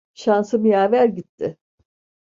Şansım 0.13 0.65
yaver 0.65 1.05
gitti. 1.05 1.57